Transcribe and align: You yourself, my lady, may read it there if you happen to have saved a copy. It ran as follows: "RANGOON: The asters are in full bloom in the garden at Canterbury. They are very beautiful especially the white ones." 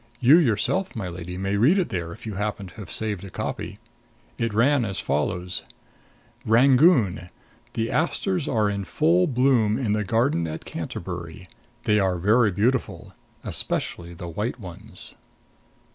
You 0.19 0.39
yourself, 0.39 0.95
my 0.95 1.09
lady, 1.09 1.37
may 1.37 1.57
read 1.57 1.77
it 1.77 1.89
there 1.89 2.11
if 2.11 2.25
you 2.25 2.33
happen 2.33 2.65
to 2.65 2.73
have 2.77 2.89
saved 2.89 3.23
a 3.23 3.29
copy. 3.29 3.77
It 4.39 4.51
ran 4.51 4.83
as 4.83 4.99
follows: 4.99 5.61
"RANGOON: 6.43 7.29
The 7.73 7.91
asters 7.91 8.47
are 8.47 8.67
in 8.67 8.83
full 8.85 9.27
bloom 9.27 9.77
in 9.77 9.93
the 9.93 10.03
garden 10.03 10.47
at 10.47 10.65
Canterbury. 10.65 11.47
They 11.83 11.99
are 11.99 12.17
very 12.17 12.49
beautiful 12.51 13.13
especially 13.43 14.15
the 14.15 14.27
white 14.27 14.59
ones." 14.59 15.13